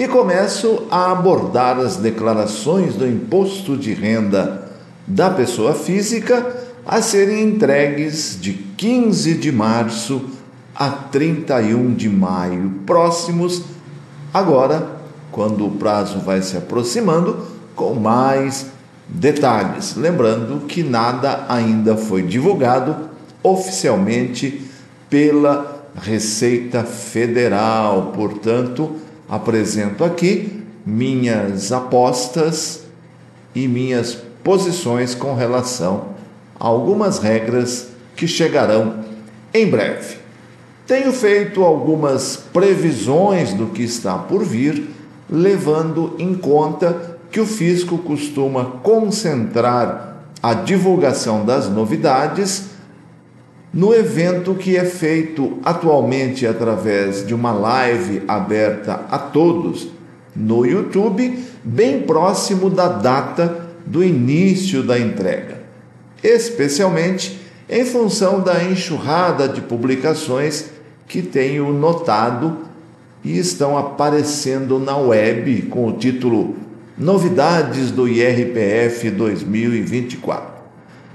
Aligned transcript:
e 0.00 0.08
começo 0.08 0.84
a 0.90 1.12
abordar 1.12 1.78
as 1.78 1.96
declarações 1.96 2.94
do 2.94 3.06
imposto 3.06 3.76
de 3.76 3.92
renda 3.92 4.66
da 5.06 5.28
pessoa 5.28 5.74
física 5.74 6.56
a 6.86 7.02
serem 7.02 7.42
entregues 7.42 8.38
de 8.40 8.54
15 8.54 9.34
de 9.34 9.52
março 9.52 10.22
a 10.74 10.88
31 10.88 11.92
de 11.92 12.08
maio 12.08 12.76
próximos, 12.86 13.62
agora, 14.32 14.88
quando 15.30 15.66
o 15.66 15.72
prazo 15.72 16.20
vai 16.20 16.40
se 16.40 16.56
aproximando, 16.56 17.44
com 17.76 17.92
mais 17.92 18.68
detalhes. 19.06 19.96
Lembrando 19.96 20.64
que 20.66 20.82
nada 20.82 21.44
ainda 21.46 21.94
foi 21.94 22.22
divulgado 22.22 22.96
oficialmente 23.42 24.62
pela 25.10 25.84
Receita 25.94 26.84
Federal, 26.84 28.12
portanto, 28.16 28.96
apresento 29.30 30.02
aqui 30.02 30.64
minhas 30.84 31.70
apostas 31.70 32.82
e 33.54 33.68
minhas 33.68 34.18
posições 34.42 35.14
com 35.14 35.34
relação 35.34 36.08
a 36.58 36.66
algumas 36.66 37.20
regras 37.20 37.88
que 38.16 38.26
chegarão 38.26 39.04
em 39.54 39.70
breve. 39.70 40.16
Tenho 40.86 41.12
feito 41.12 41.62
algumas 41.62 42.36
previsões 42.36 43.52
do 43.54 43.66
que 43.66 43.82
está 43.82 44.18
por 44.18 44.44
vir, 44.44 44.90
levando 45.30 46.16
em 46.18 46.34
conta 46.34 47.18
que 47.30 47.38
o 47.38 47.46
fisco 47.46 47.98
costuma 47.98 48.64
concentrar 48.82 50.24
a 50.42 50.54
divulgação 50.54 51.44
das 51.44 51.68
novidades 51.68 52.70
no 53.72 53.94
evento 53.94 54.54
que 54.54 54.76
é 54.76 54.84
feito 54.84 55.58
atualmente 55.64 56.46
através 56.46 57.24
de 57.24 57.32
uma 57.34 57.52
live 57.52 58.22
aberta 58.26 59.06
a 59.08 59.18
todos 59.18 59.88
no 60.34 60.66
YouTube, 60.66 61.38
bem 61.62 62.02
próximo 62.02 62.68
da 62.68 62.88
data 62.88 63.68
do 63.86 64.02
início 64.02 64.82
da 64.82 64.98
entrega, 64.98 65.62
especialmente 66.22 67.40
em 67.68 67.84
função 67.84 68.40
da 68.40 68.64
enxurrada 68.64 69.48
de 69.48 69.60
publicações 69.60 70.70
que 71.06 71.22
tenho 71.22 71.72
notado 71.72 72.58
e 73.22 73.38
estão 73.38 73.78
aparecendo 73.78 74.78
na 74.78 74.96
web 74.96 75.62
com 75.62 75.86
o 75.86 75.92
título 75.92 76.56
Novidades 76.98 77.90
do 77.90 78.08
IRPF 78.08 79.10
2024. 79.10 80.60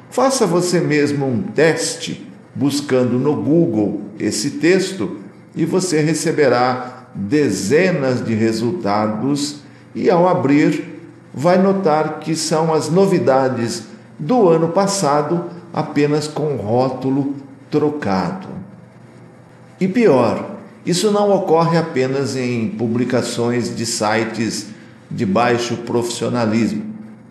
Faça 0.09 0.45
você 0.47 0.79
mesmo 0.79 1.27
um 1.27 1.41
teste 1.41 2.25
buscando 2.55 3.19
no 3.19 3.35
Google 3.35 4.01
esse 4.17 4.51
texto 4.51 5.17
e 5.53 5.65
você 5.65 5.99
receberá 5.99 7.07
dezenas 7.13 8.25
de 8.25 8.33
resultados 8.33 9.57
e 9.93 10.09
ao 10.09 10.27
abrir 10.27 10.95
vai 11.33 11.61
notar 11.61 12.19
que 12.19 12.35
são 12.35 12.73
as 12.73 12.89
novidades 12.89 13.83
do 14.17 14.47
ano 14.47 14.69
passado 14.69 15.45
apenas 15.73 16.27
com 16.27 16.55
rótulo 16.55 17.35
trocado. 17.69 18.47
E 19.79 19.87
pior, 19.87 20.55
isso 20.85 21.11
não 21.11 21.31
ocorre 21.31 21.77
apenas 21.77 22.37
em 22.37 22.69
publicações 22.69 23.75
de 23.75 23.85
sites 23.85 24.67
de 25.11 25.25
baixo 25.25 25.77
profissionalismo, 25.77 26.83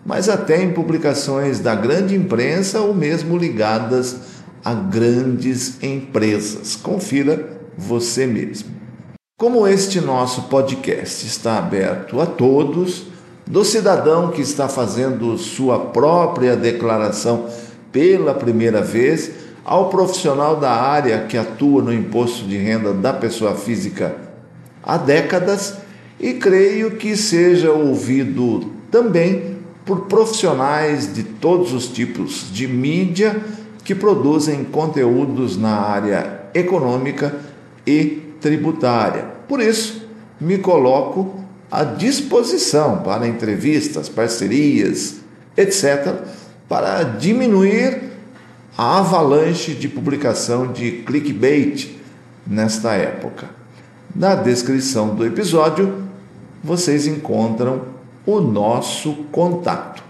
mas 0.05 0.29
até 0.29 0.61
em 0.61 0.71
publicações 0.71 1.59
da 1.59 1.73
grande 1.73 2.15
imprensa 2.15 2.81
ou 2.81 2.93
mesmo 2.93 3.35
ligadas 3.35 4.34
a 4.65 4.73
grandes 4.73 5.81
empresas. 5.83 6.75
Confira 6.75 7.59
você 7.77 8.25
mesmo. 8.25 8.73
Como 9.37 9.67
este 9.67 10.01
nosso 10.01 10.43
podcast 10.43 11.27
está 11.27 11.59
aberto 11.59 12.19
a 12.19 12.25
todos, 12.25 13.05
do 13.45 13.63
cidadão 13.63 14.31
que 14.31 14.41
está 14.41 14.67
fazendo 14.67 15.37
sua 15.37 15.77
própria 15.77 16.55
declaração 16.55 17.47
pela 17.91 18.33
primeira 18.33 18.81
vez, 18.81 19.31
ao 19.63 19.89
profissional 19.89 20.55
da 20.55 20.71
área 20.71 21.25
que 21.25 21.37
atua 21.37 21.83
no 21.83 21.93
imposto 21.93 22.45
de 22.45 22.57
renda 22.57 22.91
da 22.91 23.13
pessoa 23.13 23.53
física 23.53 24.15
há 24.81 24.97
décadas, 24.97 25.75
e 26.19 26.33
creio 26.33 26.91
que 26.91 27.15
seja 27.15 27.71
ouvido 27.71 28.71
também 28.89 29.57
por 29.85 30.05
profissionais 30.05 31.13
de 31.13 31.23
todos 31.23 31.71
os 31.73 31.87
tipos 31.87 32.47
de 32.51 32.67
mídia 32.67 33.43
que 33.85 33.93
produzem 33.93 34.63
conteúdos 34.65 35.55
na 35.55 35.79
área 35.79 36.41
econômica 36.55 37.35
e 37.85 38.33
tributária. 38.41 39.25
Por 39.47 39.61
isso, 39.61 40.09
me 40.41 40.57
coloco 40.57 41.39
à 41.69 41.83
disposição 41.83 43.03
para 43.03 43.27
entrevistas, 43.27 44.09
parcerias, 44.09 45.17
etc., 45.55 46.15
para 46.67 47.03
diminuir 47.03 48.01
a 48.75 48.97
avalanche 48.97 49.75
de 49.75 49.87
publicação 49.87 50.73
de 50.73 51.03
clickbait 51.03 51.95
nesta 52.45 52.93
época. 52.93 53.49
Na 54.15 54.33
descrição 54.33 55.13
do 55.13 55.23
episódio, 55.25 56.03
vocês 56.63 57.05
encontram 57.05 57.83
o 58.25 58.41
nosso 58.41 59.13
contato. 59.31 60.04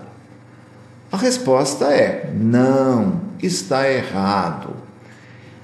A 1.10 1.16
resposta 1.16 1.86
é: 1.86 2.32
não, 2.32 3.20
está 3.42 3.90
errado. 3.90 4.76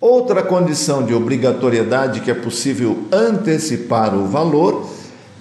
Outra 0.00 0.42
condição 0.44 1.04
de 1.04 1.12
obrigatoriedade 1.12 2.20
que 2.20 2.30
é 2.30 2.34
possível 2.34 3.08
antecipar 3.12 4.14
o 4.14 4.26
valor 4.26 4.88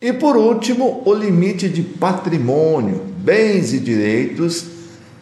E 0.00 0.12
por 0.12 0.36
último, 0.36 1.02
o 1.04 1.12
limite 1.12 1.68
de 1.68 1.82
patrimônio, 1.82 3.02
bens 3.18 3.72
e 3.72 3.80
direitos, 3.80 4.66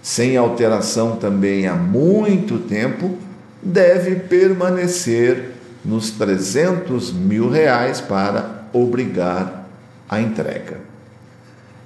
sem 0.03 0.37
alteração 0.37 1.17
também 1.17 1.67
há 1.67 1.75
muito 1.75 2.59
tempo, 2.59 3.17
deve 3.63 4.17
permanecer 4.17 5.53
nos 5.83 6.11
300 6.11 7.15
mil 7.15 7.49
reais 7.49 7.99
para 7.99 8.69
obrigar 8.75 9.67
a 10.07 10.21
entrega. 10.21 10.88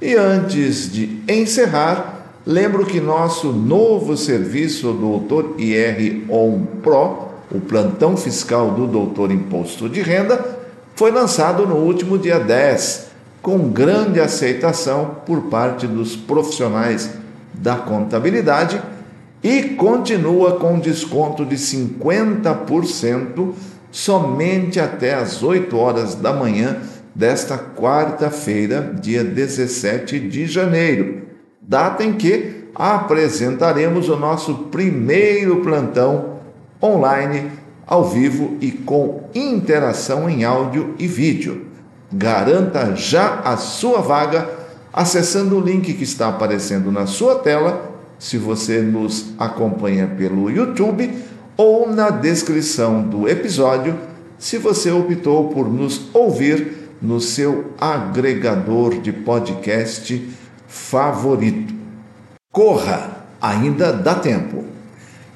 E 0.05 0.17
antes 0.17 0.91
de 0.91 1.23
encerrar, 1.29 2.27
lembro 2.45 2.85
que 2.85 3.01
nosso 3.01 3.53
novo 3.53 4.17
serviço 4.17 4.93
Doutor 4.93 5.55
IR 5.59 6.25
On 6.29 6.65
Pro, 6.83 7.29
o 7.53 7.61
plantão 7.61 8.17
fiscal 8.17 8.73
do 8.73 8.89
Doutor 8.89 9.31
Imposto 9.31 9.89
de 9.89 10.03
Renda, 10.03 10.59
foi 10.97 11.13
lançado 11.13 11.65
no 11.69 11.77
último 11.77 12.19
dia 12.19 12.41
10, 12.41 13.13
com 13.41 13.69
grande 13.69 14.19
aceitação 14.19 15.19
por 15.25 15.43
parte 15.43 15.87
dos 15.87 16.17
profissionais 16.17 17.11
da 17.55 17.77
contabilidade 17.77 18.83
e 19.41 19.63
continua 19.77 20.57
com 20.57 20.81
desconto 20.81 21.47
de 21.47 21.55
50% 21.55 23.53
somente 23.93 24.81
até 24.81 25.15
às 25.15 25.45
8 25.45 25.77
horas 25.77 26.17
da 26.17 26.33
manhã 26.33 26.79
desta 27.15 27.59
quarta-feira, 27.59 28.95
dia 29.01 29.23
17 29.23 30.19
de 30.19 30.47
janeiro, 30.47 31.23
data 31.61 32.03
em 32.03 32.15
que 32.15 32.69
apresentaremos 32.75 34.09
o 34.09 34.17
nosso 34.17 34.55
primeiro 34.71 35.61
plantão 35.61 36.41
online, 36.83 37.51
ao 37.87 38.09
vivo 38.09 38.57
e 38.61 38.71
com 38.71 39.25
interação 39.35 40.29
em 40.29 40.45
áudio 40.45 40.95
e 40.99 41.07
vídeo. 41.07 41.67
Garanta 42.11 42.95
já 42.95 43.41
a 43.41 43.57
sua 43.57 44.01
vaga 44.01 44.49
acessando 44.93 45.57
o 45.57 45.61
link 45.61 45.93
que 45.95 46.05
está 46.05 46.29
aparecendo 46.29 46.93
na 46.93 47.07
sua 47.07 47.37
tela, 47.37 47.91
se 48.19 48.39
você 48.39 48.81
nos 48.81 49.33
acompanha 49.39 50.07
pelo 50.07 50.51
YouTube 50.51 51.11
ou 51.57 51.91
na 51.91 52.11
descrição 52.11 53.03
do 53.03 53.29
episódio, 53.29 53.99
se 54.39 54.59
você 54.59 54.91
optou 54.91 55.49
por 55.49 55.69
nos 55.73 56.09
ouvir 56.15 56.82
no 57.03 57.21
seu 57.21 57.73
agregador 57.81 59.01
de 59.01 59.13
podcast 59.13 60.31
favorito. 60.69 61.75
Corra 62.53 63.27
ainda 63.41 63.93
dá 63.93 64.15
tempo. 64.15 64.65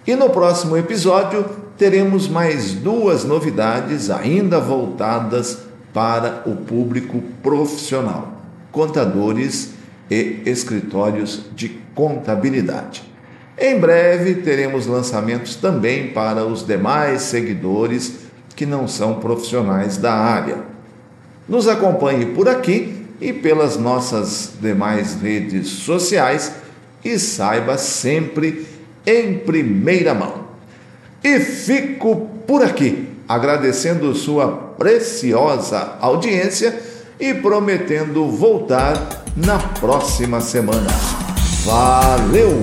E 0.06 0.14
no 0.14 0.30
próximo 0.30 0.76
episódio 0.76 1.44
teremos 1.76 2.28
mais 2.28 2.72
duas 2.72 3.24
novidades 3.24 4.08
ainda 4.08 4.60
voltadas 4.60 5.58
para 5.92 6.42
o 6.46 6.54
público 6.54 7.20
profissional: 7.42 8.40
contadores 8.70 9.74
e 10.08 10.42
escritórios 10.46 11.46
de 11.56 11.68
contabilidade. 11.94 13.02
Em 13.58 13.80
breve 13.80 14.36
teremos 14.36 14.86
lançamentos 14.86 15.56
também 15.56 16.12
para 16.12 16.44
os 16.44 16.64
demais 16.64 17.22
seguidores 17.22 18.26
que 18.54 18.66
não 18.66 18.86
são 18.86 19.14
profissionais 19.14 19.96
da 19.96 20.12
área. 20.14 20.75
Nos 21.48 21.68
acompanhe 21.68 22.26
por 22.26 22.48
aqui 22.48 23.06
e 23.20 23.32
pelas 23.32 23.76
nossas 23.76 24.52
demais 24.60 25.14
redes 25.14 25.68
sociais 25.68 26.52
e 27.04 27.18
saiba 27.18 27.78
sempre 27.78 28.66
em 29.06 29.38
primeira 29.38 30.12
mão. 30.12 30.46
E 31.22 31.38
fico 31.40 32.28
por 32.46 32.62
aqui, 32.62 33.08
agradecendo 33.28 34.14
sua 34.14 34.48
preciosa 34.48 35.96
audiência 36.00 36.78
e 37.18 37.32
prometendo 37.32 38.28
voltar 38.28 39.24
na 39.36 39.58
próxima 39.58 40.40
semana. 40.40 40.90
Valeu! 41.64 42.62